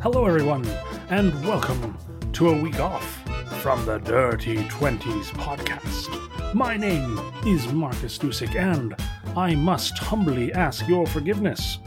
[0.00, 0.64] Hello, everyone,
[1.10, 1.98] and welcome
[2.32, 3.20] to a week off
[3.60, 6.54] from the Dirty Twenties podcast.
[6.54, 8.94] My name is Marcus Dusick, and
[9.36, 11.78] I must humbly ask your forgiveness.